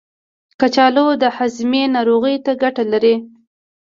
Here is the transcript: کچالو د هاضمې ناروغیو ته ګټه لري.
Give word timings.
کچالو 0.59 1.07
د 1.21 1.23
هاضمې 1.37 1.83
ناروغیو 1.95 2.43
ته 2.45 2.51
ګټه 2.61 2.83
لري. 2.91 3.15